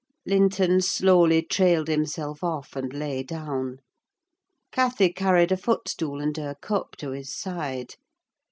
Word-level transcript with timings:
Linton 0.25 0.81
slowly 0.81 1.43
trailed 1.43 1.87
himself 1.87 2.43
off, 2.43 2.75
and 2.75 2.91
lay 2.91 3.21
down. 3.21 3.77
Cathy 4.71 5.13
carried 5.13 5.51
a 5.51 5.57
footstool 5.57 6.19
and 6.19 6.35
her 6.37 6.55
cup 6.59 6.95
to 6.97 7.11
his 7.11 7.31
side. 7.31 7.93